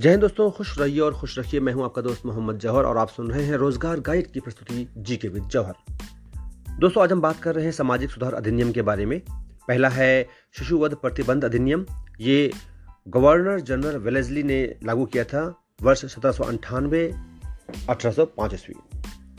[0.00, 2.98] जय हिंद दोस्तों, खुश रहिए और खुश रखिए। मैं हूँ आपका दोस्त मोहम्मद जौहर और
[2.98, 5.74] आप सुन रहे हैं रोज़गार गाइड की प्रस्तुति जी के विद जौहर।
[6.78, 9.20] दोस्तों, आज हम बात कर रहे हैं सामाजिक सुधार अधिनियम के बारे में।
[9.68, 11.86] पहला है शिशुवध प्रतिबंध अधिनियम।
[12.20, 12.52] ये
[13.08, 17.14] गवर्नर जनरल वेलेजली ने लागू किया था वर्ष सत्रह सौ अंठानवे,
[17.88, 18.74] अठारह सौ पाँच ईस्वी।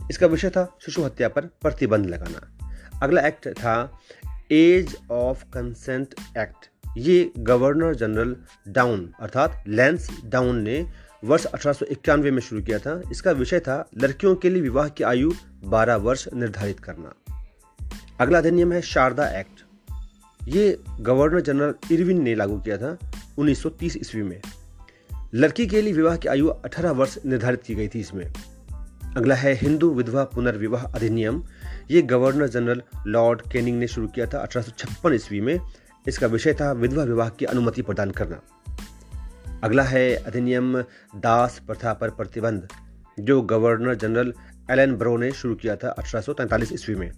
[0.09, 2.47] इसका विषय था शिशु हत्या पर प्रतिबंध लगाना।
[3.03, 3.99] अगला एक्ट था
[4.51, 8.35] एज ऑफ़ कंसेंट एक्ट। ये गवर्नर जनरल
[8.67, 10.91] डाउन, अर्थात लैंस डाउन ने
[11.25, 15.31] वर्ष अठारह में शुरू किया था। इसका विषय था लड़कियों के लिए विवाह की आयु
[15.63, 17.13] 12 वर्ष निर्धारित करना।
[18.19, 19.65] अगला अधिनियम है शारदा एक्ट।
[20.47, 22.97] ये गवर्नर जनरल इरविन ने लागू किया था
[23.37, 24.41] 1930 ईस्वी में।
[25.33, 28.33] लड़की के लिए विवाह की आयु 18 वर्ष निर्धारित की गई थी इसमें।
[29.17, 31.43] अगला है हिंदू विधवा पुनर्विवाह अधिनियम।
[31.91, 35.59] ये गवर्नर जनरल लॉर्ड केनिंग ने शुरू किया था अठारह ईस्वी में।
[36.07, 38.41] इसका विषय था विधवा विवाह की अनुमति प्रदान करना।
[39.63, 40.81] अगला है अधिनियम
[41.15, 42.67] दास प्रथा पर प्रतिबंध,
[43.19, 44.33] जो गवर्नर जनरल
[44.71, 47.11] एलन ब्रो ने शुरू किया था अठारह ईस्वी में।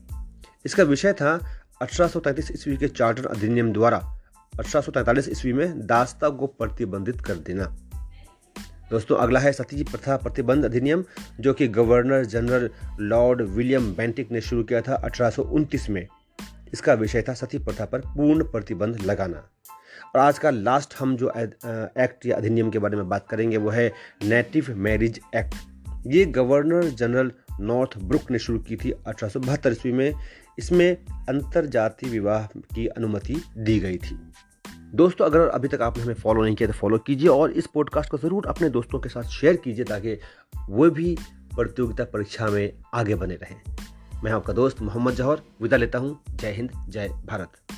[0.65, 3.97] इसका विषय था अठारह ईस्वी के चार्टर अधिनियम द्वारा
[4.59, 7.77] अठारह ईस्वी में दासता को प्रतिबंधित कर देना।
[8.91, 11.03] दोस्तों, अगला है सती प्रथा प्रतिबंध अधिनियम,
[11.39, 12.69] जो कि governor general
[12.99, 16.07] lord William Bentinck ने शुरू किया था अठारह में।
[16.73, 19.49] इसका विषय था सती प्रथा पर पूर्ण प्रतिबंध लगाना।
[20.05, 23.69] और आज का लास्ट हम जो एक्ट या अधिनियम के बारे में बात करेंगे, वो
[23.69, 23.91] है
[24.23, 25.55] नेटिव मैरिज एक्ट
[26.07, 30.13] ये गवर्नर जनरल नॉर्थ ब्रुक ने शुरू की थी अठारह ईस्वी में।
[30.59, 30.95] इसमें
[31.29, 34.17] अंतर जातीय विवाह की अनुमति दी गई थी।
[34.95, 38.09] दोस्तों, अगर अभी तक आपने हमें फॉलो नहीं किया तो फॉलो कीजिए और इस पॉडकास्ट
[38.09, 40.17] को ज़रूर अपने दोस्तों के साथ शेयर कीजिए, ताकि
[40.69, 41.15] वो भी
[41.55, 43.61] प्रतियोगिता परीक्षा में आगे बने रहें।
[44.23, 47.72] मैं आपका दोस्त मोहम्मद जौहर विदा लेता हूँ। जय हिंद जय भारत।